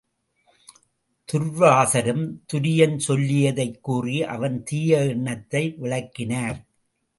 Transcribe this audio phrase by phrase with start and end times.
[1.33, 6.65] துர்வாசரும் துரியன் சொல்லியதைக் கூறி அவன் தீய எண்ணத்தை விளக்கினார்.